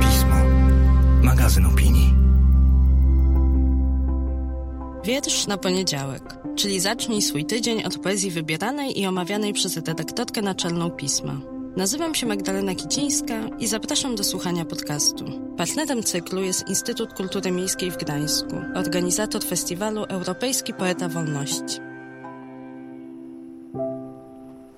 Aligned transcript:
Pismo. 0.00 0.36
Magazyn 1.22 1.66
opinii. 1.66 2.14
Wiersz 5.04 5.46
na 5.46 5.58
poniedziałek, 5.58 6.22
czyli 6.56 6.80
zacznij 6.80 7.22
swój 7.22 7.44
tydzień 7.44 7.84
od 7.84 7.98
poezji 7.98 8.30
wybieranej 8.30 9.00
i 9.00 9.06
omawianej 9.06 9.52
przez 9.52 9.76
redaktorkę 9.76 10.42
naczelną 10.42 10.90
pisma. 10.90 11.40
Nazywam 11.76 12.14
się 12.14 12.26
Magdalena 12.26 12.74
Kicińska 12.74 13.48
i 13.58 13.66
zapraszam 13.66 14.14
do 14.14 14.24
słuchania 14.24 14.64
podcastu. 14.64 15.24
Partnerem 15.56 16.02
cyklu 16.02 16.42
jest 16.42 16.68
Instytut 16.68 17.12
Kultury 17.14 17.50
Miejskiej 17.50 17.90
w 17.90 17.96
Gdańsku, 17.96 18.56
organizator 18.74 19.44
festiwalu 19.44 20.04
Europejski 20.04 20.74
Poeta 20.74 21.08
Wolności. 21.08 21.91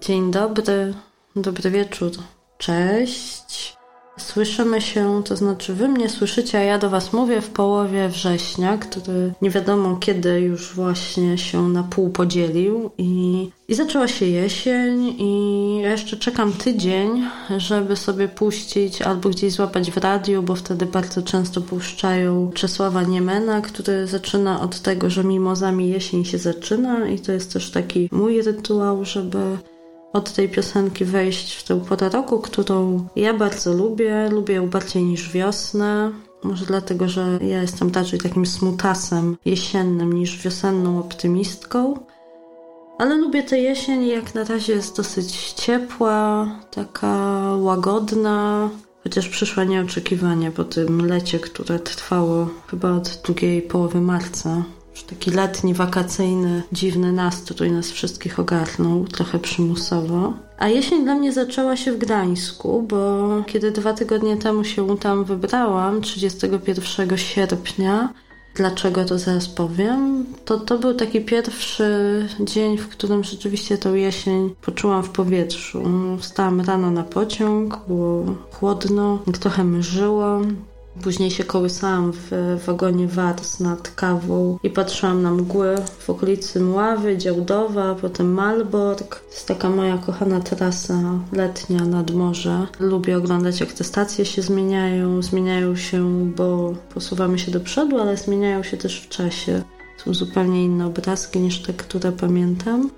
Dzień 0.07 0.30
dobry, 0.30 0.95
dobry 1.37 1.70
wieczór, 1.70 2.10
cześć. 2.59 3.77
Słyszymy 4.19 4.80
się, 4.80 5.23
to 5.24 5.37
znaczy 5.37 5.74
wy 5.74 5.88
mnie 5.88 6.09
słyszycie, 6.09 6.59
a 6.59 6.62
ja 6.62 6.79
do 6.79 6.91
was 6.91 7.12
mówię 7.12 7.41
w 7.41 7.51
połowie 7.51 8.09
września, 8.09 8.79
który 8.79 9.32
nie 9.43 9.51
wiadomo 9.51 9.96
kiedy 9.96 10.41
już 10.41 10.74
właśnie 10.74 11.38
się 11.38 11.69
na 11.69 11.82
pół 11.82 12.10
podzielił 12.10 12.91
i, 12.98 13.51
i 13.69 13.74
zaczęła 13.74 14.09
się 14.09 14.27
jesień 14.27 15.15
i 15.19 15.80
ja 15.82 15.91
jeszcze 15.91 16.16
czekam 16.16 16.52
tydzień, 16.52 17.23
żeby 17.57 17.96
sobie 17.96 18.29
puścić 18.29 19.02
albo 19.02 19.29
gdzieś 19.29 19.52
złapać 19.52 19.91
w 19.91 19.96
radiu, 19.96 20.43
bo 20.43 20.55
wtedy 20.55 20.87
bardzo 20.87 21.23
często 21.23 21.60
puszczają 21.60 22.51
Czesława 22.55 23.02
Niemena, 23.02 23.60
który 23.60 24.07
zaczyna 24.07 24.60
od 24.60 24.80
tego, 24.80 25.10
że 25.10 25.24
mimozami 25.24 25.88
jesień 25.88 26.24
się 26.24 26.38
zaczyna 26.38 27.09
i 27.09 27.18
to 27.18 27.32
jest 27.32 27.52
też 27.52 27.71
taki 27.71 28.09
mój 28.12 28.43
rytuał, 28.43 29.05
żeby 29.05 29.38
od 30.14 30.32
tej 30.32 30.48
piosenki 30.48 31.04
wejść 31.04 31.54
w 31.54 31.64
tę 31.64 31.80
porę 31.80 32.09
roku, 32.09 32.38
którą 32.38 33.06
ja 33.16 33.34
bardzo 33.34 33.73
lubię. 33.73 34.29
Lubię 34.30 34.54
ją 34.54 34.71
bardziej 34.71 35.02
niż 35.02 35.32
wiosnę. 35.32 36.12
Może 36.43 36.66
dlatego, 36.66 37.09
że 37.09 37.38
ja 37.43 37.62
jestem 37.62 37.93
raczej 37.93 38.18
takim 38.18 38.46
smutasem 38.46 39.37
jesiennym 39.45 40.12
niż 40.12 40.43
wiosenną 40.43 40.98
optymistką. 40.98 41.98
Ale 42.98 43.15
lubię 43.15 43.43
tę 43.43 43.59
jesień 43.59 44.06
jak 44.06 44.34
na 44.34 44.45
razie 44.45 44.73
jest 44.73 44.96
dosyć 44.96 45.52
ciepła, 45.52 46.46
taka 46.71 47.16
łagodna, 47.56 48.71
chociaż 49.02 49.28
przyszła 49.28 49.65
nieoczekiwanie 49.65 50.51
po 50.51 50.65
tym 50.65 51.06
lecie, 51.06 51.38
które 51.38 51.78
trwało 51.78 52.49
chyba 52.71 52.93
od 52.93 53.21
drugiej 53.24 53.62
połowy 53.62 54.01
marca. 54.01 54.65
Taki 55.02 55.30
letni, 55.30 55.74
wakacyjny, 55.74 56.62
dziwny 56.73 57.12
nastrój 57.12 57.70
nas 57.70 57.90
wszystkich 57.90 58.40
ogarnął, 58.40 59.04
trochę 59.04 59.38
przymusowo. 59.38 60.32
A 60.59 60.68
jesień 60.68 61.04
dla 61.04 61.14
mnie 61.14 61.32
zaczęła 61.32 61.76
się 61.76 61.92
w 61.92 61.98
Gdańsku, 61.98 62.82
bo 62.82 63.28
kiedy 63.46 63.70
dwa 63.70 63.92
tygodnie 63.92 64.37
temu 64.37 64.65
się 64.65 64.98
tam 64.98 65.25
wybrałam, 65.25 66.00
31 66.00 67.19
sierpnia, 67.19 68.12
Dlaczego 68.54 69.04
to 69.04 69.19
zaraz 69.19 69.48
powiem? 69.48 70.26
To, 70.44 70.59
to 70.59 70.78
był 70.78 70.94
taki 70.94 71.20
pierwszy 71.20 71.84
dzień, 72.41 72.78
w 72.78 72.88
którym 72.88 73.25
rzeczywiście 73.25 73.78
tą 73.78 73.94
jesień 73.94 74.54
poczułam 74.62 75.03
w 75.03 75.10
powietrzu. 75.10 75.82
Wstałam 76.20 76.60
rano 76.60 76.91
na 76.91 77.03
pociąg, 77.03 77.78
było 77.88 78.25
chłodno, 78.53 79.19
trochę 79.41 79.65
mrzyło. 79.65 80.41
Później 81.03 81.31
się 81.31 81.44
kołysałam 81.44 82.12
w 82.12 82.59
wagonie 82.66 83.09
Wars 83.09 83.60
nad 83.60 83.91
kawą 83.91 84.59
i 84.62 84.70
patrzyłam 84.70 85.22
na 85.22 85.31
mgły 85.31 85.76
w 85.98 86.10
okolicy 86.10 86.60
Mławy, 86.60 87.19
Działdowa, 87.19 87.94
potem 87.94 88.32
Malbork. 88.32 89.20
To 89.20 89.31
jest 89.31 89.48
taka 89.48 89.70
moja 89.70 89.98
kochana 89.98 90.41
trasa 90.41 91.00
letnia 91.32 91.84
nad 91.84 92.10
morze. 92.10 92.66
Lubię 92.81 93.16
oglądać, 93.16 93.60
jak 93.60 93.72
te 93.72 93.84
stacje 93.84 94.25
się 94.25 94.42
zmieniają. 94.42 95.22
Zmieniają 95.22 95.76
się, 95.76 96.31
bo 96.37 96.75
posuwamy 96.94 97.38
się 97.38 97.50
do 97.50 97.60
przodu, 97.60 97.99
ale 97.99 98.16
zmieniają 98.16 98.62
się 98.62 98.77
też 98.77 99.00
w 99.00 99.09
czasie. 99.09 99.62
Są 100.04 100.15
zupełnie 100.15 100.65
inne 100.65 100.87
obrazki 100.87 101.41
niż 101.41 101.62
te, 101.62 101.72
które 101.72 102.12
pamiętam. 102.12 102.91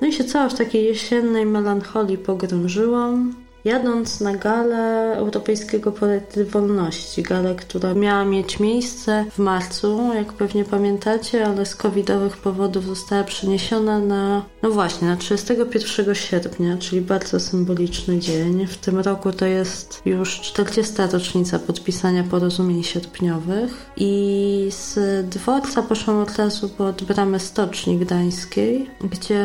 No 0.00 0.08
i 0.08 0.12
się 0.12 0.24
cała 0.24 0.48
w 0.48 0.54
takiej 0.54 0.84
jesiennej 0.84 1.46
melancholii 1.46 2.18
pogrążyłam. 2.18 3.34
Jadąc 3.64 4.20
na 4.20 4.36
galę 4.36 5.14
Europejskiego 5.16 5.92
Poety 5.92 6.44
Wolności, 6.44 7.22
galę, 7.22 7.54
która 7.54 7.94
miała 7.94 8.24
mieć 8.24 8.60
miejsce 8.60 9.24
w 9.30 9.38
marcu, 9.38 10.14
jak 10.14 10.32
pewnie 10.32 10.64
pamiętacie, 10.64 11.46
ale 11.46 11.66
z 11.66 11.76
covidowych 11.76 12.36
powodów 12.36 12.86
została 12.86 13.24
przeniesiona 13.24 13.98
na, 13.98 14.44
no 14.62 14.70
właśnie, 14.70 15.08
na 15.08 15.16
31 15.16 16.14
sierpnia, 16.14 16.76
czyli 16.76 17.00
bardzo 17.00 17.40
symboliczny 17.40 18.18
dzień. 18.18 18.66
W 18.66 18.76
tym 18.76 18.98
roku 18.98 19.32
to 19.32 19.46
jest 19.46 20.02
już 20.04 20.40
40. 20.40 20.94
rocznica 21.12 21.58
podpisania 21.58 22.24
porozumień 22.24 22.82
sierpniowych 22.82 23.90
i 23.96 24.66
z 24.70 24.98
dworca 25.28 25.82
poszłam 25.82 26.16
od 26.20 26.36
razu 26.36 26.68
pod 26.68 27.02
bramę 27.02 27.40
Stoczni 27.40 27.98
Gdańskiej, 27.98 28.90
gdzie 29.04 29.44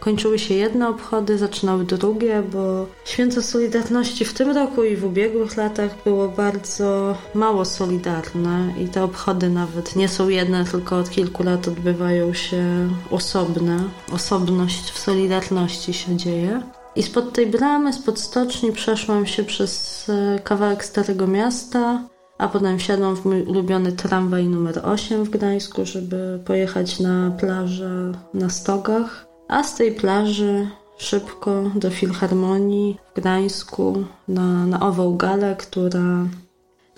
kończyły 0.00 0.38
się 0.38 0.54
jedne 0.54 0.88
obchody, 0.88 1.38
zaczynały 1.38 1.84
drugie, 1.84 2.42
bo 2.52 2.86
święto 3.04 3.37
Miejsce 3.38 3.52
Solidarności 3.52 4.24
w 4.24 4.34
tym 4.34 4.50
roku 4.50 4.84
i 4.84 4.96
w 4.96 5.04
ubiegłych 5.04 5.56
latach 5.56 6.02
było 6.04 6.28
bardzo 6.28 7.16
mało 7.34 7.64
solidarne 7.64 8.74
i 8.78 8.88
te 8.88 9.04
obchody 9.04 9.50
nawet 9.50 9.96
nie 9.96 10.08
są 10.08 10.28
jedne, 10.28 10.64
tylko 10.64 10.98
od 10.98 11.10
kilku 11.10 11.42
lat 11.42 11.68
odbywają 11.68 12.34
się 12.34 12.88
osobne. 13.10 13.78
Osobność 14.12 14.90
w 14.90 14.98
Solidarności 14.98 15.92
się 15.92 16.16
dzieje. 16.16 16.62
I 16.96 17.02
spod 17.02 17.32
tej 17.32 17.46
bramy, 17.46 17.92
spod 17.92 18.20
stoczni 18.20 18.72
przeszłam 18.72 19.26
się 19.26 19.44
przez 19.44 20.06
e, 20.08 20.38
kawałek 20.38 20.84
Starego 20.84 21.26
Miasta, 21.26 22.02
a 22.38 22.48
potem 22.48 22.78
wsiadłam 22.78 23.16
w 23.16 23.24
mój 23.24 23.42
ulubiony 23.42 23.92
tramwaj 23.92 24.44
numer 24.44 24.80
8 24.84 25.24
w 25.24 25.30
Gdańsku, 25.30 25.84
żeby 25.84 26.40
pojechać 26.44 27.00
na 27.00 27.30
plażę 27.30 28.12
na 28.34 28.50
Stogach. 28.50 29.26
A 29.48 29.62
z 29.62 29.74
tej 29.74 29.92
plaży 29.92 30.68
szybko 30.98 31.62
do 31.74 31.90
Filharmonii 31.90 32.98
w 33.14 33.20
Gdańsku 33.20 34.04
na, 34.28 34.66
na 34.66 34.80
ową 34.80 35.16
galę, 35.16 35.56
która 35.56 36.26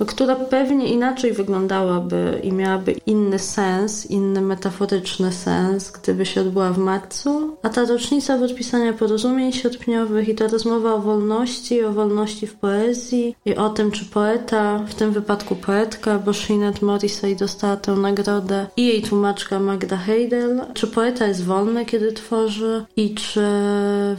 która 0.07 0.37
pewnie 0.37 0.93
inaczej 0.93 1.33
wyglądałaby 1.33 2.41
i 2.43 2.53
miałaby 2.53 2.93
inny 3.07 3.39
sens, 3.39 4.07
inny 4.07 4.41
metaforyczny 4.41 5.33
sens, 5.33 5.91
gdyby 5.91 6.27
się 6.27 6.41
odbyła 6.41 6.71
w 6.73 6.79
marcu. 6.79 7.57
A 7.63 7.69
ta 7.69 7.85
rocznica 7.85 8.39
podpisania 8.39 8.93
porozumień 8.93 9.53
sierpniowych 9.53 10.29
i 10.29 10.35
ta 10.35 10.47
rozmowa 10.47 10.95
o 10.95 10.99
wolności, 10.99 11.85
o 11.85 11.93
wolności 11.93 12.47
w 12.47 12.55
poezji 12.55 13.37
i 13.45 13.57
o 13.57 13.69
tym, 13.69 13.91
czy 13.91 14.05
poeta, 14.05 14.85
w 14.89 14.95
tym 14.95 15.13
wypadku 15.13 15.57
poetka, 15.57 16.19
bo 16.19 16.33
Sinead 16.33 16.83
Morrissey 16.83 17.37
dostała 17.37 17.77
tę 17.77 17.93
nagrodę 17.93 18.67
i 18.77 18.87
jej 18.87 19.03
tłumaczka 19.03 19.61
Magda 19.61 19.97
Heidel, 19.97 20.61
czy 20.75 20.87
poeta 20.87 21.27
jest 21.27 21.45
wolny, 21.45 21.87
kiedy 21.87 22.13
tworzy 22.13 22.85
i 22.97 23.15
czy 23.15 23.43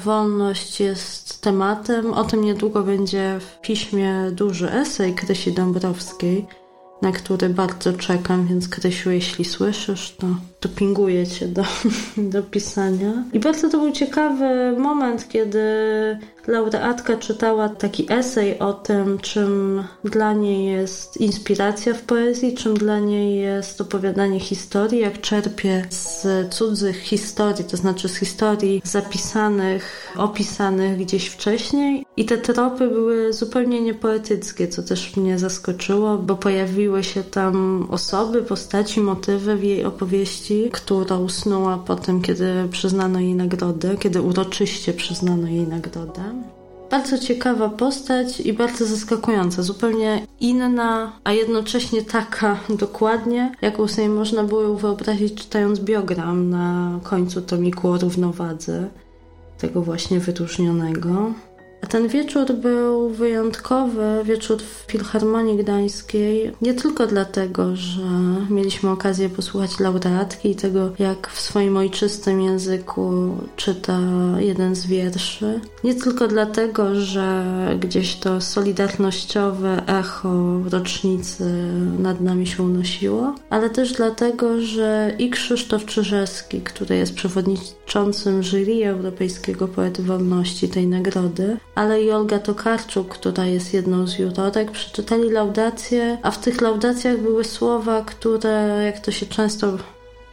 wolność 0.04 0.80
jest 0.80 1.42
tematem. 1.42 2.14
O 2.14 2.24
tym 2.24 2.44
niedługo 2.44 2.84
będzie 2.84 3.40
w 3.40 3.62
piśmie 3.62 4.32
duży 4.32 4.72
esej 4.72 5.16
Krysi 5.16 5.52
Dom 5.52 5.71
Dąbrowskiej, 5.72 6.46
na 7.02 7.12
który 7.12 7.50
bardzo 7.50 7.94
czekam, 7.94 8.48
więc 8.48 8.70
Krysiu, 8.70 9.12
jeśli 9.12 9.46
słyszysz, 9.46 10.16
to, 10.20 10.28
to 10.62 10.70
pinguję 10.70 11.28
cię 11.28 11.48
do, 11.48 11.64
do 12.34 12.44
pisania. 12.44 13.24
I 13.34 13.40
bardzo 13.40 13.70
to 13.70 13.78
był 13.78 13.92
ciekawy 13.92 14.76
moment, 14.78 15.30
kiedy 15.30 15.60
laureatka 16.48 17.18
czytała 17.18 17.70
taki 17.70 18.14
esej 18.14 18.60
o 18.60 18.74
tym, 18.74 19.20
czym 19.20 19.84
dla 20.04 20.34
niej 20.34 20.66
jest 20.66 21.18
inspiracja 21.18 21.94
w 21.94 22.02
poezji, 22.02 22.54
czym 22.54 22.74
dla 22.74 23.00
niej 23.00 23.40
jest 23.40 23.82
opowiadanie 23.82 24.40
historii, 24.40 25.00
jak 25.00 25.22
czerpie 25.22 25.86
z 25.90 26.28
cudzych 26.54 26.98
historii, 26.98 27.66
to 27.66 27.78
znaczy 27.78 28.10
z 28.10 28.16
historii 28.16 28.82
zapisanych, 28.86 30.14
opisanych 30.18 30.98
gdzieś 30.98 31.28
wcześniej. 31.28 32.06
I 32.18 32.26
te 32.26 32.38
tropy 32.38 32.88
były 32.88 33.34
zupełnie 33.34 33.82
niepoetyckie, 33.82 34.68
co 34.68 34.84
też 34.84 35.16
mnie 35.18 35.40
zaskoczyło, 35.40 36.18
bo 36.18 36.36
pojawiły 36.36 37.04
się 37.04 37.24
tam 37.24 37.88
osoby, 37.92 38.42
postaci, 38.42 39.00
motywy 39.00 39.56
w 39.56 39.64
jej 39.64 39.86
opowieści, 39.86 40.51
która 40.72 41.18
usnęła 41.18 41.78
po 41.78 41.96
tym, 41.96 42.22
kiedy 42.22 42.68
przyznano 42.72 43.20
jej 43.20 43.36
nagrodę, 43.36 43.98
kiedy 43.98 44.22
uroczyście 44.22 44.94
przyznano 44.94 45.48
jej 45.48 45.68
nagrodę. 45.68 46.24
Bardzo 46.92 47.18
ciekawa 47.18 47.70
postać 47.70 48.40
i 48.40 48.54
bardzo 48.54 48.86
zaskakująca, 48.86 49.64
zupełnie 49.64 50.28
inna, 50.40 51.12
a 51.24 51.32
jednocześnie 51.32 52.02
taka 52.02 52.60
dokładnie, 52.86 53.52
jaką 53.62 53.88
sobie 53.88 54.10
można 54.10 54.44
było 54.44 54.62
ją 54.62 54.76
wyobrazić 54.76 55.36
czytając 55.36 55.80
biogram 55.80 56.50
na 56.50 57.00
końcu 57.04 57.42
tomiku 57.42 57.90
o 57.90 57.98
równowadze, 57.98 58.88
tego 59.58 59.82
właśnie 59.82 60.20
wyróżnionego. 60.20 61.34
A 61.84 61.88
ten 61.88 62.08
wieczór 62.08 62.54
był 62.54 63.10
wyjątkowy, 63.10 64.22
wieczór 64.24 64.58
w 64.62 64.92
Filharmonii 64.92 65.58
Gdańskiej, 65.58 66.52
nie 66.62 66.74
tylko 66.74 67.08
dlatego, 67.08 67.76
że 67.76 68.08
mieliśmy 68.50 68.90
okazję 68.90 69.30
posłuchać 69.30 69.80
laureatki 69.80 70.52
i 70.52 70.56
tego, 70.56 70.92
jak 71.00 71.28
w 71.28 71.42
swoim 71.42 71.78
ojczystym 71.78 72.42
języku 72.42 73.36
czyta 73.56 74.00
jeden 74.40 74.76
z 74.76 74.86
wierszy. 74.86 75.60
Nie 75.84 75.96
tylko 75.96 76.28
dlatego, 76.28 76.96
że 76.96 77.46
gdzieś 77.80 78.16
to 78.16 78.42
solidarnościowe 78.42 79.84
echo 79.88 80.60
rocznicy 80.70 81.44
nad 82.00 82.22
nami 82.22 82.48
się 82.48 82.64
unosiło, 82.64 83.36
ale 83.50 83.70
też 83.70 83.94
dlatego, 83.94 84.62
że 84.62 85.14
i 85.20 85.30
Krzysztof 85.30 85.86
Czyżewski, 85.86 86.62
który 86.62 86.96
jest 86.96 87.14
przewodniczącym 87.14 88.44
jury 88.44 88.86
Europejskiego 88.86 89.68
Poety 89.68 90.04
Wolności 90.04 90.70
tej 90.70 90.88
nagrody, 90.88 91.58
ale 91.76 92.04
i 92.04 92.12
Olga 92.12 92.40
Tokarczuk, 92.40 93.10
która 93.10 93.46
jest 93.46 93.74
jedną 93.74 94.08
z 94.08 94.20
jurorek, 94.20 94.72
przeczytali 94.72 95.30
laudacje, 95.30 96.18
a 96.22 96.32
w 96.32 96.42
tych 96.42 96.62
laudacjach 96.62 97.18
były 97.18 97.44
słowa, 97.44 98.02
które, 98.02 98.82
jak 98.86 99.00
to 99.00 99.12
się 99.12 99.26
często 99.26 99.78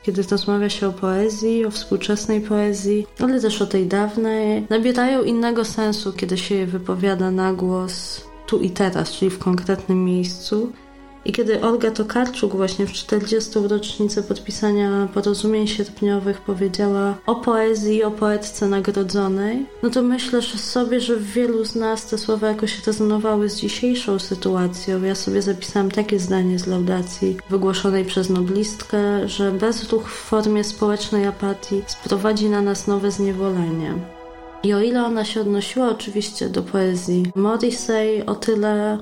kiedy 0.03 0.23
rozmawia 0.23 0.71
się 0.71 0.89
o 0.89 0.93
poezji, 0.93 1.67
o 1.67 1.71
współczesnej 1.71 2.41
poezji, 2.41 3.07
ale 3.21 3.41
też 3.41 3.63
o 3.63 3.67
tej 3.67 3.87
dawnej, 3.87 4.67
nabierają 4.71 5.23
innego 5.23 5.65
sensu, 5.65 6.13
kiedy 6.13 6.39
się 6.39 6.55
je 6.55 6.67
wypowiada 6.67 7.31
na 7.31 7.53
głos 7.53 8.25
tu 8.47 8.61
i 8.61 8.71
teraz, 8.71 9.13
czyli 9.13 9.31
w 9.31 9.39
konkretnym 9.39 10.05
miejscu. 10.05 10.73
I 11.29 11.33
kiedy 11.33 11.61
Olga 11.61 11.91
Tokarczuk 11.91 12.57
właśnie 12.57 12.87
w 12.87 12.93
40. 12.93 13.51
rocznicę 13.69 14.23
podpisania 14.23 15.09
porozumień 15.15 15.67
sierpniowych 15.67 16.41
powiedziała 16.41 17.15
o 17.27 17.35
poezji, 17.35 18.05
o 18.05 18.11
poetce 18.11 18.69
nagrodzonej, 18.69 19.67
no 19.83 19.91
to 19.91 20.03
myślę 20.03 20.43
że 20.43 20.59
sobie, 20.59 21.01
że 21.01 21.17
wielu 21.17 21.65
z 21.65 21.75
nas 21.75 22.07
te 22.07 22.19
słowa 22.19 22.49
jakoś 22.49 22.87
rezonowały 22.87 23.49
z 23.49 23.57
dzisiejszą 23.57 24.19
sytuacją. 24.19 25.03
Ja 25.03 25.15
sobie 25.15 25.43
zapisałam 25.43 25.91
takie 25.91 26.19
zdanie 26.19 26.59
z 26.59 26.67
laudacji 26.67 27.37
wygłoszonej 27.51 28.05
przez 28.05 28.31
noblistkę, 28.31 29.29
że 29.29 29.53
bezruch 29.53 30.11
w 30.11 30.29
formie 30.29 30.65
społecznej 30.65 31.27
apatii 31.27 31.83
sprowadzi 31.87 32.51
na 32.51 32.63
nas 32.63 32.87
nowe 32.87 33.11
zniewolenie. 33.11 33.95
I 34.63 34.75
o 34.75 34.81
ile 34.81 35.05
ona 35.05 35.25
się 35.25 35.41
odnosiła 35.41 35.89
oczywiście 35.89 36.49
do 36.49 36.63
poezji 36.63 37.33
Morrissey, 37.35 38.27
o 38.27 38.35
tyle 38.35 38.99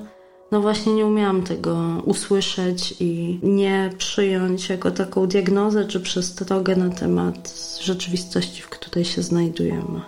no 0.51 0.61
właśnie 0.61 0.93
nie 0.93 1.05
umiałam 1.05 1.43
tego 1.43 2.01
usłyszeć 2.05 2.93
i 2.99 3.39
nie 3.43 3.89
przyjąć 3.97 4.69
jako 4.69 4.91
taką 4.91 5.27
diagnozę 5.27 5.85
czy 5.85 5.99
przestrogę 5.99 6.75
na 6.75 6.89
temat 6.89 7.53
rzeczywistości, 7.81 8.61
w 8.61 8.69
której 8.69 9.05
się 9.05 9.21
znajdujemy. 9.21 10.01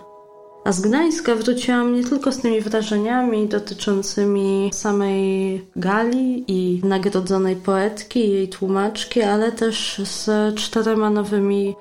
A 0.64 0.72
z 0.72 0.80
Gdańska 0.80 1.34
wróciłam 1.34 1.94
nie 1.94 2.04
tylko 2.04 2.32
z 2.32 2.38
tymi 2.38 2.60
wrażeniami 2.60 3.48
dotyczącymi 3.48 4.70
samej 4.72 5.66
Gali 5.76 6.44
i 6.48 6.80
nagrodzonej 6.84 7.56
poetki 7.56 8.20
i 8.20 8.30
jej 8.30 8.48
tłumaczki, 8.48 9.22
ale 9.22 9.52
też 9.52 10.02
z 10.04 10.54
czterema 10.54 11.10
nowymi, 11.10 11.74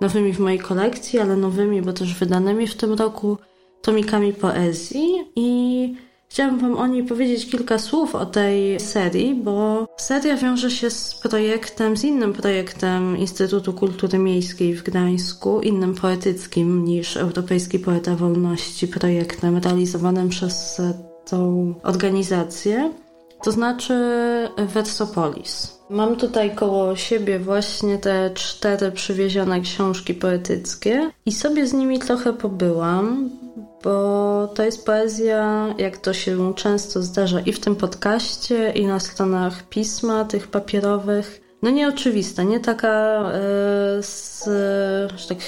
nowymi 0.00 0.32
w 0.32 0.38
mojej 0.38 0.58
kolekcji, 0.58 1.18
ale 1.18 1.36
nowymi, 1.36 1.82
bo 1.82 1.92
też 1.92 2.14
wydanymi 2.14 2.66
w 2.66 2.74
tym 2.74 2.92
roku 2.92 3.36
tomikami 3.82 4.32
poezji 4.32 5.14
i 5.36 5.94
Chciałam 6.28 6.58
Wam 6.58 6.76
o 6.76 6.86
niej 6.86 7.04
powiedzieć 7.04 7.50
kilka 7.50 7.78
słów 7.78 8.14
o 8.14 8.26
tej 8.26 8.80
serii, 8.80 9.34
bo 9.34 9.86
seria 9.96 10.36
wiąże 10.36 10.70
się 10.70 10.90
z 10.90 11.14
projektem, 11.14 11.96
z 11.96 12.04
innym 12.04 12.32
projektem 12.32 13.16
Instytutu 13.16 13.72
Kultury 13.72 14.18
Miejskiej 14.18 14.74
w 14.74 14.82
Gdańsku, 14.82 15.60
innym 15.60 15.94
poetyckim 15.94 16.84
niż 16.84 17.16
Europejski 17.16 17.78
Poeta 17.78 18.16
Wolności, 18.16 18.88
projektem 18.88 19.58
realizowanym 19.58 20.28
przez 20.28 20.80
tą 21.24 21.74
organizację, 21.82 22.92
to 23.42 23.52
znaczy 23.52 23.94
Versopolis. 24.58 25.75
Mam 25.90 26.16
tutaj 26.16 26.54
koło 26.54 26.96
siebie 26.96 27.38
właśnie 27.38 27.98
te 27.98 28.30
cztery 28.34 28.92
przywiezione 28.92 29.60
książki 29.60 30.14
poetyckie 30.14 31.10
i 31.26 31.32
sobie 31.32 31.66
z 31.66 31.72
nimi 31.72 31.98
trochę 31.98 32.32
pobyłam 32.32 33.30
bo 33.86 34.48
to 34.54 34.62
jest 34.62 34.86
poezja, 34.86 35.74
jak 35.78 35.96
to 35.96 36.14
się 36.14 36.54
często 36.54 37.02
zdarza 37.02 37.40
i 37.40 37.52
w 37.52 37.60
tym 37.60 37.76
podcaście, 37.76 38.72
i 38.72 38.86
na 38.86 39.00
stronach 39.00 39.68
pisma, 39.68 40.24
tych 40.24 40.48
papierowych. 40.48 41.40
No 41.62 41.70
nieoczywista, 41.70 42.42
nie 42.42 42.60
taka 42.60 42.88
e, 42.88 43.32
z, 44.02 44.44
że 45.16 45.28
tak 45.28 45.38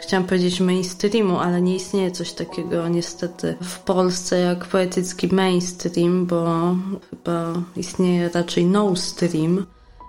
chciałam 0.00 0.26
powiedzieć 0.26 0.60
mainstreamu, 0.60 1.38
ale 1.38 1.62
nie 1.62 1.76
istnieje 1.76 2.10
coś 2.10 2.32
takiego 2.32 2.88
niestety 2.88 3.54
w 3.62 3.78
Polsce 3.78 4.38
jak 4.38 4.64
poetycki 4.64 5.28
mainstream, 5.34 6.26
bo 6.26 6.74
chyba 7.10 7.52
istnieje 7.76 8.30
raczej 8.34 8.66
no 8.66 8.96
stream 8.96 9.66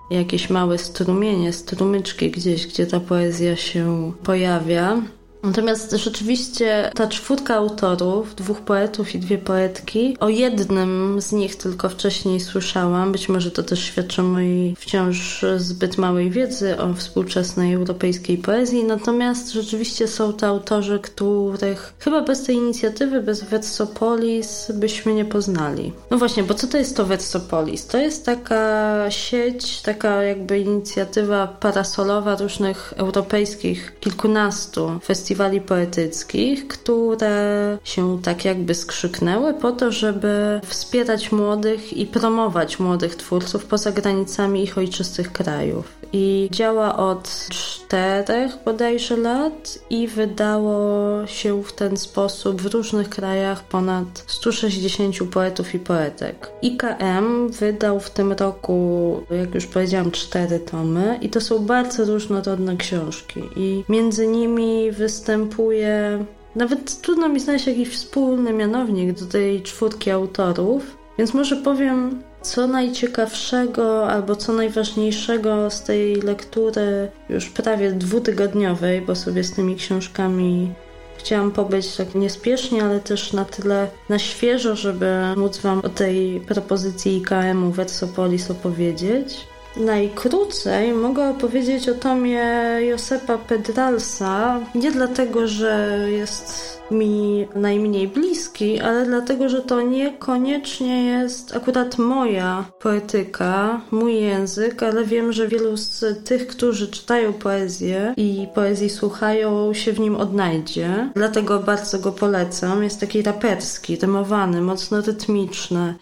jakieś 0.09 0.49
małe 0.49 0.77
strumienie, 0.77 1.53
strumyczki 1.53 2.31
gdzieś, 2.31 2.67
gdzie 2.67 2.87
ta 2.87 2.99
poezja 2.99 3.55
się 3.55 4.11
pojawia. 4.23 5.01
Natomiast 5.43 5.91
rzeczywiście 5.91 6.91
ta 6.95 7.07
czwórka 7.07 7.55
autorów, 7.55 8.35
dwóch 8.35 8.61
poetów 8.61 9.15
i 9.15 9.19
dwie 9.19 9.37
poetki, 9.37 10.17
o 10.19 10.29
jednym 10.29 11.21
z 11.21 11.31
nich 11.31 11.55
tylko 11.55 11.89
wcześniej 11.89 12.39
słyszałam. 12.39 13.11
Być 13.11 13.29
może 13.29 13.51
to 13.51 13.63
też 13.63 13.83
świadczy 13.83 14.21
o 14.21 14.25
mojej 14.25 14.75
wciąż 14.75 15.45
zbyt 15.57 15.97
małej 15.97 16.31
wiedzy 16.31 16.77
o 16.77 16.93
współczesnej 16.93 17.73
europejskiej 17.73 18.37
poezji. 18.37 18.83
Natomiast 18.83 19.51
rzeczywiście 19.51 20.07
są 20.07 20.33
to 20.33 20.47
autorzy, 20.47 20.99
których 20.99 21.93
chyba 21.99 22.21
bez 22.21 22.43
tej 22.43 22.55
inicjatywy, 22.55 23.21
bez 23.21 23.43
Versopolis 23.43 24.71
byśmy 24.73 25.13
nie 25.13 25.25
poznali. 25.25 25.93
No 26.11 26.17
właśnie, 26.17 26.43
bo 26.43 26.53
co 26.53 26.67
to 26.67 26.77
jest 26.77 26.97
to 26.97 27.05
Versopolis? 27.05 27.87
To 27.87 27.97
jest 27.97 28.25
taka 28.25 29.05
sieć, 29.09 29.81
taka 29.81 30.23
jakby 30.23 30.59
inicjatywa 30.59 31.47
parasolowa 31.47 32.35
różnych 32.35 32.93
europejskich, 32.97 33.93
kilkunastu 33.99 34.99
festiwali 35.03 35.32
festiwali 35.33 35.61
poetyckich, 35.61 36.67
które 36.67 37.77
się 37.83 38.21
tak 38.21 38.45
jakby 38.45 38.75
skrzyknęły 38.75 39.53
po 39.53 39.71
to, 39.71 39.91
żeby 39.91 40.61
wspierać 40.65 41.31
młodych 41.31 41.93
i 41.97 42.05
promować 42.05 42.79
młodych 42.79 43.15
twórców 43.15 43.65
poza 43.65 43.91
granicami 43.91 44.63
ich 44.63 44.77
ojczystych 44.77 45.31
krajów. 45.31 46.03
I 46.15 46.49
działa 46.51 46.97
od 46.97 47.47
czterech 47.49 48.51
bodajże 48.65 49.17
lat 49.17 49.79
i 49.89 50.07
wydało 50.07 51.27
się 51.27 51.63
w 51.63 51.73
ten 51.73 51.97
sposób 51.97 52.61
w 52.61 52.65
różnych 52.73 53.09
krajach 53.09 53.63
ponad 53.63 54.23
160 54.27 55.15
poetów 55.31 55.75
i 55.75 55.79
poetek. 55.79 56.51
IKM 56.61 57.49
wydał 57.49 57.99
w 57.99 58.09
tym 58.09 58.31
roku, 58.31 59.19
jak 59.31 59.55
już 59.55 59.65
powiedziałam, 59.65 60.11
cztery 60.11 60.59
tomy 60.59 61.19
i 61.21 61.29
to 61.29 61.41
są 61.41 61.59
bardzo 61.59 62.05
różnorodne 62.05 62.77
książki 62.77 63.41
i 63.55 63.83
między 63.89 64.27
nimi 64.27 64.91
występują 64.91 65.22
występuje. 65.23 66.25
Nawet 66.55 67.01
trudno 67.01 67.29
mi 67.29 67.39
znaleźć 67.39 67.67
jakiś 67.67 67.89
wspólny 67.89 68.53
mianownik 68.53 69.19
do 69.19 69.25
tej 69.25 69.61
czwórki 69.61 70.11
autorów, 70.11 70.97
więc 71.17 71.33
może 71.33 71.55
powiem, 71.55 72.23
co 72.41 72.67
najciekawszego 72.67 74.07
albo 74.09 74.35
co 74.35 74.53
najważniejszego 74.53 75.69
z 75.69 75.83
tej 75.83 76.15
lektury 76.15 77.11
już 77.29 77.49
prawie 77.49 77.91
dwutygodniowej, 77.91 79.01
bo 79.01 79.15
sobie 79.15 79.43
z 79.43 79.51
tymi 79.51 79.75
książkami 79.75 80.73
chciałam 81.17 81.51
pobyć 81.51 81.95
tak 81.95 82.15
niespiesznie, 82.15 82.83
ale 82.83 82.99
też 82.99 83.33
na 83.33 83.45
tyle 83.45 83.87
na 84.09 84.19
świeżo, 84.19 84.75
żeby 84.75 85.21
móc 85.37 85.57
Wam 85.57 85.79
o 85.79 85.89
tej 85.89 86.39
propozycji 86.39 87.17
IKM-u 87.17 87.71
Versopolis 87.71 88.51
opowiedzieć. 88.51 89.47
Najkrócej 89.77 90.93
mogę 90.93 91.29
opowiedzieć 91.29 91.89
o 91.89 91.93
tomie 91.93 92.43
Josepa 92.79 93.37
Pedralsa, 93.37 94.59
nie 94.75 94.91
dlatego, 94.91 95.47
że 95.47 95.97
jest 96.09 96.73
mi 96.91 97.47
najmniej 97.55 98.07
bliski, 98.07 98.79
ale 98.79 99.05
dlatego, 99.05 99.49
że 99.49 99.61
to 99.61 99.81
niekoniecznie 99.81 101.05
jest 101.05 101.55
akurat 101.55 101.97
moja 101.97 102.65
poetyka, 102.79 103.81
mój 103.91 104.21
język, 104.21 104.83
ale 104.83 105.05
wiem, 105.05 105.33
że 105.33 105.47
wielu 105.47 105.77
z 105.77 106.05
tych, 106.25 106.47
którzy 106.47 106.87
czytają 106.87 107.33
poezję 107.33 108.13
i 108.17 108.47
poezji 108.55 108.89
słuchają, 108.89 109.73
się 109.73 109.93
w 109.93 109.99
nim 109.99 110.15
odnajdzie. 110.15 111.09
Dlatego 111.15 111.59
bardzo 111.59 111.99
go 111.99 112.11
polecam. 112.11 112.83
Jest 112.83 112.99
taki 112.99 113.21
raperski, 113.21 113.95
rymowany, 113.95 114.61
mocno 114.61 115.01
rytmiczny. 115.01 115.95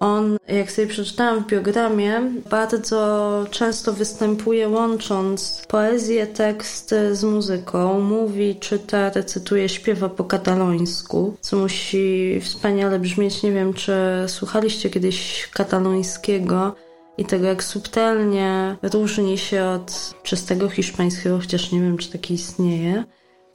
On, 0.00 0.36
jak 0.48 0.72
sobie 0.72 0.88
przeczytałam 0.88 1.44
w 1.44 1.46
biogramie, 1.46 2.20
bardzo 2.50 3.44
często 3.50 3.92
występuje 3.92 4.68
łącząc 4.68 5.62
poezję, 5.68 6.26
tekst 6.26 6.94
z 7.12 7.24
muzyką. 7.24 8.00
Mówi, 8.00 8.56
czyta, 8.60 9.10
recytuje, 9.10 9.68
śpiewa 9.68 10.08
po 10.08 10.24
katalońsku, 10.24 11.36
co 11.40 11.56
musi 11.56 12.40
wspaniale 12.40 12.98
brzmieć. 12.98 13.42
Nie 13.42 13.52
wiem, 13.52 13.74
czy 13.74 13.92
słuchaliście 14.26 14.90
kiedyś 14.90 15.48
katalońskiego 15.52 16.74
i 17.18 17.24
tego, 17.24 17.46
jak 17.46 17.64
subtelnie 17.64 18.76
różni 18.82 19.38
się 19.38 19.64
od 19.64 20.14
czystego 20.22 20.68
hiszpańskiego, 20.68 21.38
chociaż 21.38 21.72
nie 21.72 21.80
wiem, 21.80 21.98
czy 21.98 22.12
taki 22.12 22.34
istnieje. 22.34 23.04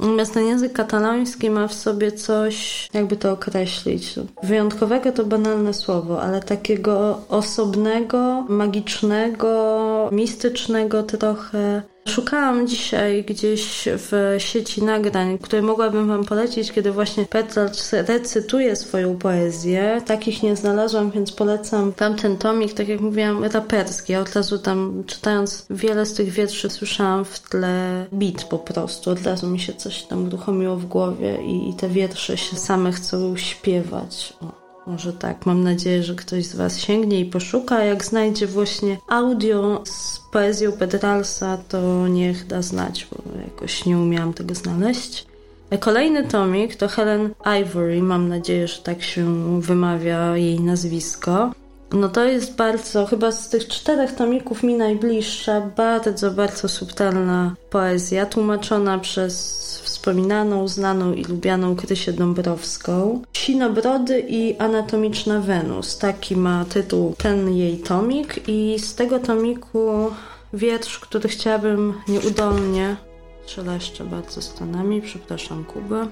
Natomiast 0.01 0.33
ten 0.33 0.45
język 0.45 0.73
kataloński 0.73 1.49
ma 1.49 1.67
w 1.67 1.73
sobie 1.73 2.11
coś, 2.11 2.87
jakby 2.93 3.15
to 3.17 3.31
określić. 3.31 4.15
Wyjątkowego 4.43 5.11
to 5.11 5.25
banalne 5.25 5.73
słowo, 5.73 6.21
ale 6.21 6.41
takiego 6.41 7.21
osobnego, 7.29 8.45
magicznego, 8.49 10.09
mistycznego 10.11 11.03
trochę. 11.03 11.81
Szukałam 12.07 12.67
dzisiaj 12.67 13.23
gdzieś 13.23 13.83
w 13.85 14.35
sieci 14.37 14.83
nagrań, 14.83 15.37
które 15.37 15.61
mogłabym 15.61 16.07
Wam 16.07 16.25
polecić, 16.25 16.71
kiedy 16.71 16.91
właśnie 16.91 17.25
Petrarch 17.25 17.91
recytuje 17.91 18.75
swoją 18.75 19.17
poezję. 19.17 20.01
Takich 20.05 20.43
nie 20.43 20.55
znalazłam, 20.55 21.11
więc 21.11 21.31
polecam 21.31 21.93
tamten 21.93 22.37
tomik, 22.37 22.73
tak 22.73 22.87
jak 22.87 22.99
mówiłam, 22.99 23.43
raperski. 23.43 24.13
Ja 24.13 24.19
od 24.19 24.35
razu 24.35 24.59
tam, 24.59 25.03
czytając 25.07 25.65
wiele 25.69 26.05
z 26.05 26.13
tych 26.13 26.29
wierszy, 26.29 26.69
słyszałam 26.69 27.25
w 27.25 27.39
tle 27.39 28.05
beat 28.11 28.43
po 28.43 28.59
prostu. 28.59 29.11
Od 29.11 29.23
razu 29.25 29.47
mi 29.47 29.59
się 29.59 29.73
coś 29.73 30.03
tam 30.03 30.27
uruchomiło 30.27 30.75
w 30.75 30.85
głowie 30.85 31.37
i, 31.43 31.69
i 31.69 31.73
te 31.73 31.89
wiersze 31.89 32.37
się 32.37 32.55
same 32.55 32.91
chcą 32.91 33.37
śpiewać. 33.37 34.33
O. 34.41 34.60
Może 34.91 35.13
tak, 35.13 35.45
mam 35.45 35.63
nadzieję, 35.63 36.03
że 36.03 36.15
ktoś 36.15 36.45
z 36.45 36.55
Was 36.55 36.79
sięgnie 36.79 37.19
i 37.19 37.25
poszuka. 37.25 37.83
Jak 37.83 38.05
znajdzie 38.05 38.47
właśnie 38.47 38.97
audio 39.07 39.81
z 39.85 40.19
poezją 40.31 40.71
Pedralsa, 40.71 41.57
to 41.69 42.07
niech 42.07 42.47
da 42.47 42.61
znać, 42.61 43.07
bo 43.11 43.39
jakoś 43.41 43.85
nie 43.85 43.97
umiałam 43.97 44.33
tego 44.33 44.55
znaleźć. 44.55 45.25
Kolejny 45.79 46.27
tomik 46.27 46.75
to 46.75 46.87
Helen 46.87 47.29
Ivory, 47.61 48.01
mam 48.01 48.29
nadzieję, 48.29 48.67
że 48.67 48.81
tak 48.81 49.03
się 49.03 49.61
wymawia 49.61 50.37
jej 50.37 50.59
nazwisko. 50.59 51.51
No 51.91 52.09
to 52.09 52.23
jest 52.23 52.55
bardzo, 52.55 53.05
chyba 53.05 53.31
z 53.31 53.49
tych 53.49 53.67
czterech 53.67 54.15
tomików 54.15 54.63
mi 54.63 54.73
najbliższa, 54.73 55.61
bardzo, 55.61 56.31
bardzo 56.31 56.69
subtelna 56.69 57.55
poezja, 57.69 58.25
tłumaczona 58.25 58.99
przez 58.99 59.70
wspominaną, 60.01 60.67
znaną 60.67 61.13
i 61.13 61.23
lubianą 61.23 61.75
Krysię 61.75 62.13
Dąbrowską. 62.13 63.21
Sinobrody 63.33 64.19
i 64.19 64.57
Anatomiczna 64.57 65.39
Wenus. 65.39 65.97
Taki 65.97 66.35
ma 66.35 66.65
tytuł 66.65 67.15
ten 67.17 67.49
jej 67.57 67.77
tomik 67.77 68.49
i 68.49 68.79
z 68.79 68.95
tego 68.95 69.19
tomiku 69.19 70.11
wiersz, 70.53 70.99
który 70.99 71.29
chciałabym 71.29 71.93
nieudolnie 72.07 72.95
jeszcze 73.73 74.03
bardzo 74.03 74.41
stronami, 74.41 75.01
przepraszam 75.01 75.63
Kubę, 75.65 76.07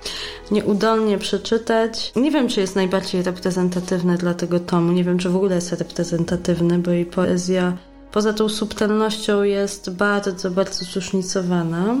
nieudolnie 0.50 1.18
przeczytać. 1.18 2.12
Nie 2.16 2.30
wiem, 2.30 2.48
czy 2.48 2.60
jest 2.60 2.76
najbardziej 2.76 3.22
reprezentatywny 3.22 4.18
dla 4.18 4.34
tego 4.34 4.60
tomu, 4.60 4.92
nie 4.92 5.04
wiem, 5.04 5.18
czy 5.18 5.28
w 5.28 5.36
ogóle 5.36 5.54
jest 5.54 5.72
reprezentatywny, 5.72 6.78
bo 6.78 6.90
jej 6.90 7.06
poezja 7.06 7.76
poza 8.12 8.32
tą 8.32 8.48
subtelnością 8.48 9.42
jest 9.42 9.90
bardzo, 9.90 10.50
bardzo 10.50 10.84
zróżnicowana. 10.84 11.96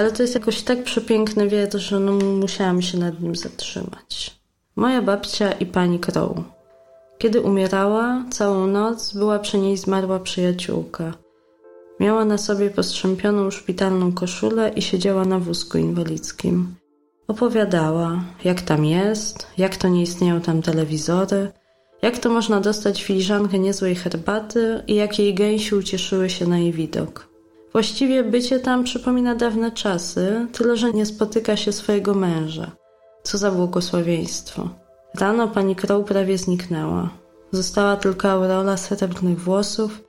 Ale 0.00 0.12
to 0.12 0.22
jest 0.22 0.34
jakoś 0.34 0.62
tak 0.62 0.84
przepiękny 0.84 1.48
wiersz, 1.48 1.82
że 1.82 2.00
no 2.00 2.12
musiałam 2.12 2.82
się 2.82 2.98
nad 2.98 3.20
nim 3.20 3.36
zatrzymać. 3.36 4.40
Moja 4.76 5.02
babcia 5.02 5.52
i 5.52 5.66
pani 5.66 5.98
Crow. 5.98 6.30
Kiedy 7.18 7.40
umierała, 7.40 8.24
całą 8.30 8.66
noc 8.66 9.14
była 9.14 9.38
przy 9.38 9.58
niej 9.58 9.76
zmarła 9.76 10.18
przyjaciółka. 10.18 11.12
Miała 12.00 12.24
na 12.24 12.38
sobie 12.38 12.70
postrzępioną 12.70 13.50
szpitalną 13.50 14.12
koszulę 14.12 14.72
i 14.76 14.82
siedziała 14.82 15.24
na 15.24 15.38
wózku 15.38 15.78
inwalidzkim. 15.78 16.74
Opowiadała, 17.28 18.24
jak 18.44 18.62
tam 18.62 18.84
jest, 18.84 19.46
jak 19.58 19.76
to 19.76 19.88
nie 19.88 20.02
istnieją 20.02 20.40
tam 20.40 20.62
telewizory, 20.62 21.52
jak 22.02 22.18
to 22.18 22.30
można 22.30 22.60
dostać 22.60 23.02
filiżankę 23.02 23.58
niezłej 23.58 23.94
herbaty 23.94 24.82
i 24.86 24.94
jak 24.94 25.18
jej 25.18 25.34
gęsi 25.34 25.74
ucieszyły 25.74 26.30
się 26.30 26.46
na 26.46 26.58
jej 26.58 26.72
widok. 26.72 27.29
Właściwie 27.72 28.24
bycie 28.24 28.60
tam 28.60 28.84
przypomina 28.84 29.34
dawne 29.34 29.72
czasy, 29.72 30.46
tyle 30.52 30.76
że 30.76 30.92
nie 30.92 31.06
spotyka 31.06 31.56
się 31.56 31.72
swojego 31.72 32.14
męża. 32.14 32.70
Co 33.22 33.38
za 33.38 33.50
błogosławieństwo. 33.50 34.68
Rano 35.14 35.48
pani 35.48 35.76
Crow 35.76 36.06
prawie 36.06 36.38
zniknęła. 36.38 37.10
Została 37.52 37.96
tylko 37.96 38.30
aureola 38.30 38.76
srebrnych 38.76 39.40
włosów, 39.40 40.00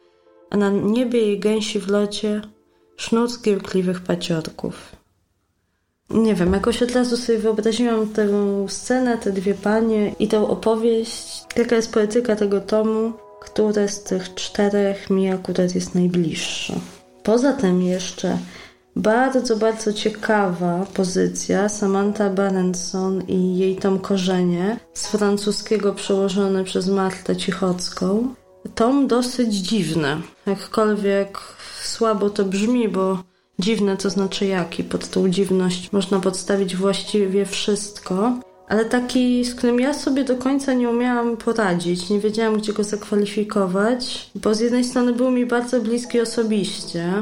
a 0.49 0.57
na 0.57 0.69
niebie 0.69 1.19
jej 1.19 1.39
gęsi 1.39 1.79
w 1.79 1.87
locie 1.87 2.41
sznur 2.97 3.29
zgiełkliwych 3.29 4.01
paciorków. 4.01 4.95
Nie 6.09 6.35
wiem, 6.35 6.53
jakoś 6.53 6.83
od 6.83 6.91
razu 6.91 7.17
sobie 7.17 7.37
wyobraziłam 7.37 8.07
tę 8.07 8.27
scenę, 8.67 9.17
te 9.17 9.31
dwie 9.31 9.53
panie 9.53 10.15
i 10.19 10.27
tę 10.27 10.47
opowieść. 10.47 11.43
Jaka 11.55 11.75
jest 11.75 11.93
poetyka 11.93 12.35
tego 12.35 12.61
tomu, 12.61 13.13
które 13.41 13.87
z 13.87 14.03
tych 14.03 14.35
czterech 14.35 15.09
mi 15.09 15.29
akurat 15.29 15.75
jest 15.75 15.95
najbliższe. 15.95 16.73
Poza 17.23 17.53
tym 17.53 17.81
jeszcze 17.81 18.37
bardzo, 18.95 19.57
bardzo 19.57 19.93
ciekawa 19.93 20.85
pozycja 20.93 21.69
Samantha 21.69 22.29
Berenson 22.29 23.23
i 23.27 23.57
jej 23.57 23.75
tom 23.75 23.99
Korzenie 23.99 24.79
z 24.93 25.07
francuskiego 25.07 25.93
przełożony 25.93 26.63
przez 26.63 26.87
Martę 26.87 27.35
Cichocką. 27.35 28.35
Tom 28.75 29.07
dosyć 29.07 29.53
dziwny, 29.53 30.17
jakkolwiek 30.47 31.39
słabo 31.83 32.29
to 32.29 32.45
brzmi, 32.45 32.89
bo 32.89 33.23
dziwne 33.59 33.97
to 33.97 34.09
znaczy 34.09 34.45
jaki. 34.45 34.83
Pod 34.83 35.09
tą 35.09 35.29
dziwność 35.29 35.91
można 35.91 36.19
podstawić 36.19 36.75
właściwie 36.75 37.45
wszystko 37.45 38.33
ale 38.71 38.85
taki, 38.85 39.45
z 39.45 39.55
którym 39.55 39.79
ja 39.79 39.93
sobie 39.93 40.23
do 40.23 40.35
końca 40.35 40.73
nie 40.73 40.89
umiałam 40.89 41.37
poradzić, 41.37 42.09
nie 42.09 42.19
wiedziałam, 42.19 42.57
gdzie 42.57 42.73
go 42.73 42.83
zakwalifikować, 42.83 44.31
bo 44.35 44.55
z 44.55 44.59
jednej 44.59 44.83
strony 44.83 45.13
był 45.13 45.31
mi 45.31 45.45
bardzo 45.45 45.81
bliski 45.81 46.21
osobiście. 46.21 47.13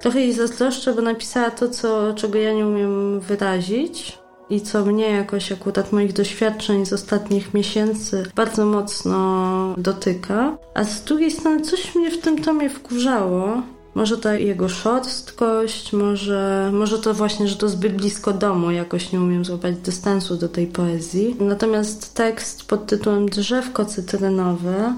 Trochę 0.00 0.20
jej 0.20 0.32
zazdroszczę, 0.32 0.94
bo 0.94 1.02
napisała 1.02 1.50
to, 1.50 1.68
co, 1.68 2.14
czego 2.14 2.38
ja 2.38 2.52
nie 2.52 2.66
umiem 2.66 3.20
wyrazić 3.20 4.18
i 4.50 4.60
co 4.60 4.84
mnie 4.84 5.10
jakoś 5.10 5.52
akurat 5.52 5.92
moich 5.92 6.12
doświadczeń 6.12 6.86
z 6.86 6.92
ostatnich 6.92 7.54
miesięcy 7.54 8.22
bardzo 8.34 8.66
mocno 8.66 9.74
dotyka. 9.78 10.56
A 10.74 10.84
z 10.84 11.04
drugiej 11.04 11.30
strony 11.30 11.60
coś 11.60 11.94
mnie 11.94 12.10
w 12.10 12.18
tym 12.18 12.42
tomie 12.42 12.70
wkurzało, 12.70 13.62
może 13.94 14.18
ta 14.18 14.34
jego 14.34 14.68
szorstkość, 14.68 15.92
może, 15.92 16.70
może 16.72 16.98
to 16.98 17.14
właśnie, 17.14 17.48
że 17.48 17.56
to 17.56 17.68
zbyt 17.68 17.96
blisko 17.96 18.32
domu, 18.32 18.70
jakoś 18.70 19.12
nie 19.12 19.20
umiem 19.20 19.44
złapać 19.44 19.76
dystansu 19.76 20.36
do 20.36 20.48
tej 20.48 20.66
poezji. 20.66 21.36
Natomiast 21.40 22.14
tekst 22.14 22.64
pod 22.64 22.86
tytułem 22.86 23.28
Drzewko 23.28 23.84
cytrynowe 23.84 24.94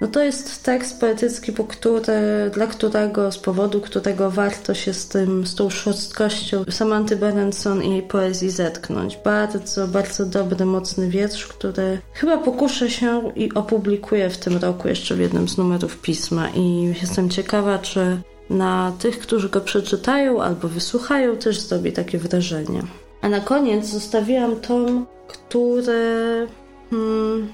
no 0.00 0.08
to 0.08 0.24
jest 0.24 0.64
tekst 0.64 1.00
poetycki, 1.00 1.52
po 1.52 1.64
który, 1.64 2.50
dla 2.54 2.66
którego, 2.66 3.32
z 3.32 3.38
powodu 3.38 3.80
którego 3.80 4.30
warto 4.30 4.74
się 4.74 4.94
z 4.94 5.08
tym, 5.08 5.46
z 5.46 5.54
tą 5.54 5.70
szorstkością 5.70 6.64
Samanty 6.70 7.16
Berenson 7.16 7.82
i 7.82 7.90
jej 7.90 8.02
poezji 8.02 8.50
zetknąć. 8.50 9.18
Bardzo, 9.24 9.88
bardzo 9.88 10.26
dobry, 10.26 10.64
mocny 10.64 11.08
wiersz, 11.08 11.46
który 11.46 11.98
chyba 12.12 12.38
pokuszę 12.38 12.90
się 12.90 13.32
i 13.36 13.54
opublikuję 13.54 14.30
w 14.30 14.38
tym 14.38 14.56
roku 14.56 14.88
jeszcze 14.88 15.14
w 15.14 15.20
jednym 15.20 15.48
z 15.48 15.58
numerów 15.58 16.00
pisma 16.00 16.48
i 16.48 16.94
jestem 17.00 17.30
ciekawa, 17.30 17.78
czy 17.78 18.20
na 18.50 18.92
tych, 18.98 19.18
którzy 19.18 19.48
go 19.48 19.60
przeczytają 19.60 20.42
albo 20.42 20.68
wysłuchają, 20.68 21.36
też 21.36 21.60
zrobi 21.60 21.92
takie 21.92 22.18
wrażenie. 22.18 22.82
A 23.22 23.28
na 23.28 23.40
koniec 23.40 23.86
zostawiłam 23.86 24.56
tom, 24.56 25.06
który. 25.28 26.46
Hmm, 26.90 27.48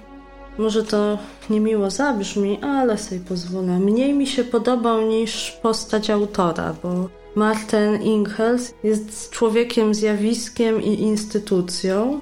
może 0.58 0.84
to 0.84 1.18
niemiło 1.50 1.90
zabrzmi, 1.90 2.58
ale 2.62 2.98
sobie 2.98 3.20
pozwolę. 3.20 3.78
Mniej 3.78 4.14
mi 4.14 4.26
się 4.26 4.44
podobał 4.44 5.02
niż 5.02 5.50
postać 5.62 6.10
autora, 6.10 6.74
bo 6.82 7.08
Martin 7.34 8.02
Inghels 8.02 8.74
jest 8.84 9.30
człowiekiem, 9.30 9.94
zjawiskiem 9.94 10.82
i 10.82 11.00
instytucją, 11.00 12.20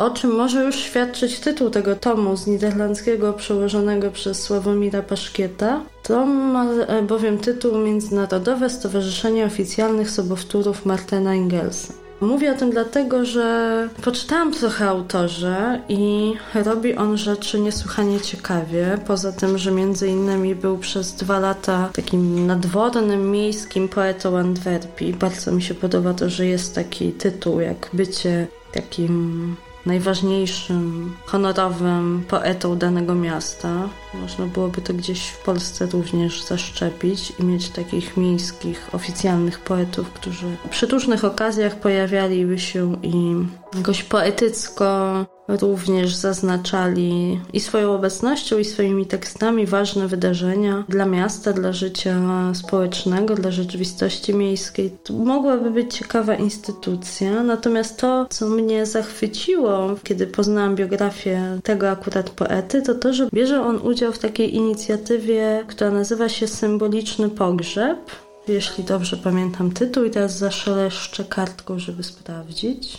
o 0.00 0.10
czym 0.10 0.30
może 0.30 0.64
już 0.64 0.76
świadczyć 0.76 1.40
tytuł 1.40 1.70
tego 1.70 1.96
tomu 1.96 2.36
z 2.36 2.46
niderlandzkiego 2.46 3.32
przełożonego 3.32 4.10
przez 4.10 4.42
Sławomira 4.42 5.02
Paszkieta. 5.02 5.80
Tom 6.02 6.30
ma 6.30 6.64
e, 6.64 7.02
bowiem 7.02 7.38
tytuł 7.38 7.78
Międzynarodowe 7.78 8.70
Stowarzyszenie 8.70 9.44
Oficjalnych 9.44 10.10
Sobowtórów 10.10 10.86
Martina 10.86 11.34
Ingelsa. 11.34 11.92
Mówię 12.20 12.52
o 12.52 12.54
tym 12.54 12.70
dlatego, 12.70 13.24
że 13.24 13.88
poczytałam 14.02 14.52
trochę 14.52 14.88
autorze 14.88 15.80
i 15.88 16.34
robi 16.54 16.96
on 16.96 17.18
rzeczy 17.18 17.60
niesłychanie 17.60 18.20
ciekawie. 18.20 18.98
Poza 19.06 19.32
tym, 19.32 19.58
że 19.58 19.70
między 19.70 20.08
innymi 20.08 20.54
był 20.54 20.78
przez 20.78 21.12
dwa 21.12 21.38
lata 21.38 21.90
takim 21.92 22.46
nadwodnym, 22.46 23.30
miejskim 23.30 23.88
poetą 23.88 24.38
Antwerpii. 24.38 25.12
Bardzo 25.12 25.52
mi 25.52 25.62
się 25.62 25.74
podoba 25.74 26.14
to, 26.14 26.30
że 26.30 26.46
jest 26.46 26.74
taki 26.74 27.12
tytuł 27.12 27.60
jak 27.60 27.90
bycie 27.92 28.46
takim 28.72 29.56
najważniejszym, 29.86 31.16
honorowym 31.26 32.24
poetą 32.28 32.76
danego 32.76 33.14
miasta. 33.14 33.88
Można 34.14 34.46
byłoby 34.46 34.80
to 34.80 34.94
gdzieś 34.94 35.26
w 35.26 35.38
Polsce 35.38 35.86
również 35.86 36.42
zaszczepić 36.42 37.32
i 37.38 37.44
mieć 37.44 37.68
takich 37.68 38.16
miejskich, 38.16 38.88
oficjalnych 38.92 39.58
poetów, 39.58 40.10
którzy 40.10 40.56
przy 40.70 40.86
różnych 40.86 41.24
okazjach 41.24 41.80
pojawialiby 41.80 42.58
się 42.58 42.96
i 43.02 43.34
jakoś 43.76 44.02
poetycko 44.02 45.26
również 45.56 46.14
zaznaczali 46.14 47.40
i 47.52 47.60
swoją 47.60 47.94
obecnością, 47.94 48.58
i 48.58 48.64
swoimi 48.64 49.06
tekstami 49.06 49.66
ważne 49.66 50.08
wydarzenia 50.08 50.84
dla 50.88 51.06
miasta, 51.06 51.52
dla 51.52 51.72
życia 51.72 52.20
społecznego, 52.54 53.34
dla 53.34 53.50
rzeczywistości 53.50 54.34
miejskiej. 54.34 54.90
To 55.04 55.12
mogłaby 55.12 55.70
być 55.70 55.94
ciekawa 55.94 56.34
instytucja, 56.34 57.42
natomiast 57.42 57.96
to, 57.96 58.26
co 58.30 58.46
mnie 58.46 58.86
zachwyciło, 58.86 59.94
kiedy 60.02 60.26
poznałam 60.26 60.76
biografię 60.76 61.58
tego 61.62 61.90
akurat 61.90 62.30
poety, 62.30 62.82
to 62.82 62.94
to, 62.94 63.12
że 63.12 63.28
bierze 63.34 63.62
on 63.62 63.78
udział 63.78 64.12
w 64.12 64.18
takiej 64.18 64.54
inicjatywie, 64.54 65.64
która 65.68 65.90
nazywa 65.90 66.28
się 66.28 66.48
Symboliczny 66.48 67.30
Pogrzeb 67.30 68.10
jeśli 68.48 68.84
dobrze 68.84 69.16
pamiętam 69.16 69.70
tytuł 69.70 70.04
i 70.04 70.10
teraz 70.10 70.38
zaszeleszczę 70.38 71.24
kartką, 71.24 71.78
żeby 71.78 72.02
sprawdzić. 72.02 72.98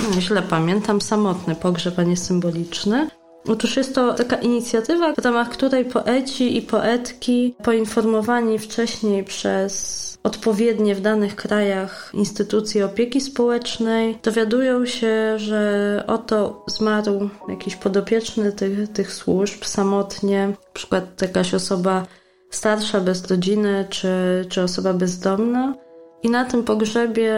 Źle 0.20 0.42
pamiętam, 0.42 1.00
samotny 1.00 1.54
pogrzeb, 1.54 1.98
a 1.98 2.02
nie 2.02 2.16
symboliczny. 2.16 3.08
Otóż 3.48 3.76
jest 3.76 3.94
to 3.94 4.14
taka 4.14 4.36
inicjatywa, 4.36 5.14
w 5.14 5.18
ramach 5.18 5.48
której 5.48 5.84
poeci 5.84 6.56
i 6.56 6.62
poetki 6.62 7.54
poinformowani 7.64 8.58
wcześniej 8.58 9.24
przez 9.24 10.00
odpowiednie 10.22 10.94
w 10.94 11.00
danych 11.00 11.36
krajach 11.36 12.10
instytucje 12.14 12.84
opieki 12.84 13.20
społecznej 13.20 14.18
dowiadują 14.22 14.86
się, 14.86 15.38
że 15.38 16.04
oto 16.06 16.64
zmarł 16.68 17.28
jakiś 17.48 17.76
podopieczny 17.76 18.52
tych, 18.52 18.92
tych 18.92 19.12
służb 19.12 19.64
samotnie, 19.64 20.48
na 20.48 20.72
przykład 20.72 21.22
jakaś 21.22 21.54
osoba 21.54 22.06
starsza, 22.50 23.00
bez 23.00 23.30
rodziny, 23.30 23.86
czy, 23.90 24.08
czy 24.48 24.62
osoba 24.62 24.92
bezdomna. 24.92 25.74
I 26.22 26.30
na 26.30 26.44
tym 26.44 26.64
pogrzebie 26.64 27.34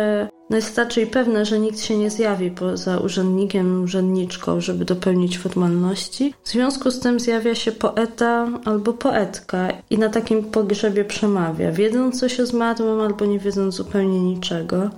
no 0.53 0.57
jest 0.57 0.79
raczej 0.79 1.07
pewne, 1.07 1.45
że 1.45 1.59
nikt 1.59 1.81
się 1.81 1.97
nie 1.97 2.11
zjawi 2.11 2.51
poza 2.51 2.99
urzędnikiem, 2.99 3.83
urzędniczką, 3.83 4.61
żeby 4.61 4.85
dopełnić 4.85 5.39
formalności. 5.39 6.35
W 6.45 6.49
związku 6.49 6.91
z 6.91 7.01
tym 7.01 7.21
zjawia 7.21 7.55
się 7.55 7.73
poeta 7.73 8.49
albo 8.65 8.93
poetka 8.93 9.69
i 9.91 9.99
na 9.99 10.09
takim 10.09 10.45
pogrzebie 10.45 11.05
przemawia, 11.05 11.73
wiedząc 11.73 12.21
coś 12.21 12.41
o 12.41 12.47
zmarłym 12.47 13.01
albo 13.01 13.25
nie 13.25 13.39
wiedząc 13.39 13.75
zupełnie 13.75 14.21
niczego. 14.21 14.91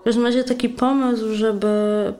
W 0.00 0.04
każdym 0.04 0.24
razie 0.24 0.44
taki 0.44 0.68
pomysł, 0.68 1.34
żeby 1.34 1.68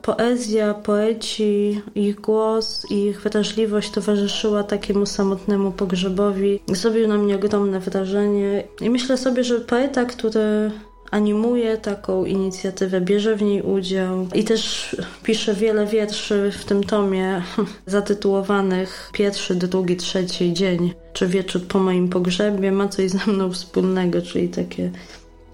poezja, 0.02 0.74
poeci, 0.74 1.82
ich 1.94 2.20
głos 2.20 2.86
i 2.90 3.04
ich 3.04 3.20
wrażliwość 3.20 3.90
towarzyszyła 3.90 4.62
takiemu 4.62 5.06
samotnemu 5.06 5.72
pogrzebowi, 5.72 6.60
zrobił 6.68 7.08
na 7.08 7.18
mnie 7.18 7.36
ogromne 7.36 7.80
wrażenie. 7.80 8.64
I 8.80 8.90
myślę 8.90 9.16
sobie, 9.16 9.44
że 9.44 9.60
poeta, 9.60 10.04
który 10.04 10.70
animuje 11.12 11.76
taką 11.76 12.25
inicjatywę, 12.25 13.00
bierze 13.00 13.37
w 13.37 13.42
niej 13.42 13.62
udział 13.62 14.26
i 14.35 14.45
też 14.45 14.97
pisze 15.23 15.54
wiele 15.54 15.87
wierszy 15.87 16.52
w 16.59 16.64
tym 16.64 16.85
tomie 16.85 17.42
zatytułowanych 17.87 19.11
Pierwszy, 19.12 19.54
drugi, 19.54 19.97
trzeci 19.97 20.52
dzień, 20.52 20.95
czy 21.12 21.26
wieczór 21.26 21.62
po 21.62 21.78
moim 21.78 22.09
pogrzebie 22.09 22.73
ma 22.73 22.88
coś 22.88 23.11
ze 23.11 23.33
mną 23.33 23.52
wspólnego, 23.52 24.23
czyli 24.23 24.49
takie 24.49 24.90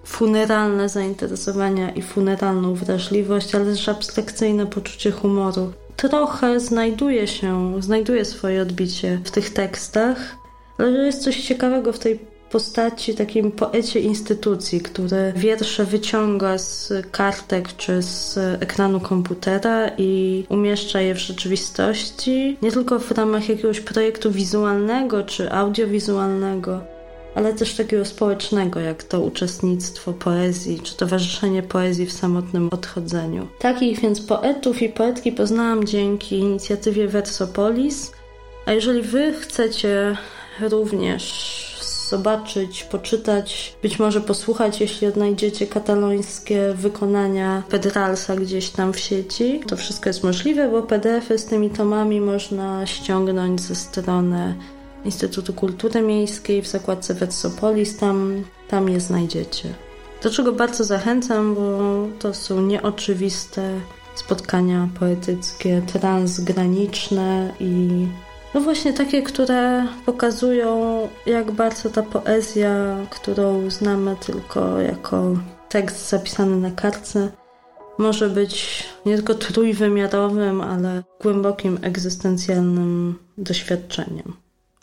funeralne 0.04 0.88
zainteresowania 0.88 1.90
i 1.90 2.02
funeralną 2.02 2.74
wrażliwość, 2.74 3.54
ale 3.54 3.64
też 3.64 3.88
abstrakcyjne 3.88 4.66
poczucie 4.66 5.10
humoru. 5.10 5.72
Trochę 5.96 6.60
znajduje 6.60 7.26
się, 7.26 7.82
znajduje 7.82 8.24
swoje 8.24 8.62
odbicie 8.62 9.20
w 9.24 9.30
tych 9.30 9.50
tekstach, 9.50 10.36
ale 10.78 10.90
jest 10.90 11.22
coś 11.22 11.40
ciekawego 11.40 11.92
w 11.92 11.98
tej 11.98 12.37
postaci, 12.50 13.14
takim 13.14 13.52
poecie 13.52 14.00
instytucji, 14.00 14.80
który 14.80 15.32
wiersze 15.36 15.84
wyciąga 15.84 16.58
z 16.58 16.92
kartek 17.10 17.76
czy 17.76 18.02
z 18.02 18.38
ekranu 18.62 19.00
komputera 19.00 19.90
i 19.98 20.44
umieszcza 20.48 21.00
je 21.00 21.14
w 21.14 21.18
rzeczywistości, 21.18 22.56
nie 22.62 22.72
tylko 22.72 22.98
w 22.98 23.10
ramach 23.10 23.48
jakiegoś 23.48 23.80
projektu 23.80 24.30
wizualnego 24.30 25.22
czy 25.22 25.52
audiowizualnego, 25.52 26.80
ale 27.34 27.52
też 27.54 27.74
takiego 27.74 28.04
społecznego, 28.04 28.80
jak 28.80 29.02
to 29.02 29.20
uczestnictwo 29.20 30.12
poezji, 30.12 30.80
czy 30.80 30.96
towarzyszenie 30.96 31.62
poezji 31.62 32.06
w 32.06 32.12
samotnym 32.12 32.68
odchodzeniu. 32.72 33.48
Takich 33.58 34.00
więc 34.00 34.20
poetów 34.20 34.82
i 34.82 34.88
poetki 34.88 35.32
poznałam 35.32 35.86
dzięki 35.86 36.36
inicjatywie 36.38 37.08
Versopolis, 37.08 38.12
a 38.66 38.72
jeżeli 38.72 39.02
wy 39.02 39.32
chcecie 39.32 40.16
również 40.60 41.67
zobaczyć, 42.08 42.84
poczytać, 42.84 43.76
być 43.82 43.98
może 43.98 44.20
posłuchać, 44.20 44.80
jeśli 44.80 45.06
odnajdziecie 45.06 45.66
katalońskie 45.66 46.74
wykonania 46.74 47.62
Pedralsa 47.70 48.36
gdzieś 48.36 48.70
tam 48.70 48.92
w 48.92 48.98
sieci. 48.98 49.60
To 49.66 49.76
wszystko 49.76 50.08
jest 50.08 50.24
możliwe, 50.24 50.68
bo 50.68 50.82
PDF-y 50.82 51.38
z 51.38 51.44
tymi 51.44 51.70
tomami 51.70 52.20
można 52.20 52.86
ściągnąć 52.86 53.60
ze 53.60 53.74
strony 53.74 54.54
Instytutu 55.04 55.52
Kultury 55.52 56.02
Miejskiej 56.02 56.62
w 56.62 56.66
zakładce 56.66 57.14
Vetsopolis, 57.14 57.96
tam, 57.96 58.44
tam 58.68 58.88
je 58.88 59.00
znajdziecie. 59.00 59.74
Do 60.22 60.30
czego 60.30 60.52
bardzo 60.52 60.84
zachęcam, 60.84 61.54
bo 61.54 62.06
to 62.18 62.34
są 62.34 62.62
nieoczywiste 62.62 63.80
spotkania 64.14 64.88
poetyckie, 65.00 65.82
transgraniczne 65.92 67.52
i 67.60 68.06
no 68.54 68.60
właśnie 68.60 68.92
takie, 68.92 69.22
które 69.22 69.86
pokazują, 70.06 71.08
jak 71.26 71.52
bardzo 71.52 71.90
ta 71.90 72.02
poezja, 72.02 72.96
którą 73.10 73.70
znamy 73.70 74.16
tylko 74.16 74.80
jako 74.80 75.36
tekst 75.68 76.08
zapisany 76.08 76.56
na 76.56 76.70
kartce, 76.70 77.28
może 77.98 78.28
być 78.28 78.84
nie 79.06 79.16
tylko 79.16 79.34
trójwymiarowym, 79.34 80.60
ale 80.60 81.02
głębokim 81.22 81.78
egzystencjalnym 81.82 83.18
doświadczeniem. 83.38 84.36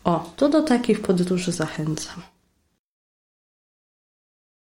O, 0.03 0.29
to 0.35 0.49
do 0.49 0.61
takich 0.61 1.01
podróży 1.01 1.51
zachęcam. 1.51 2.34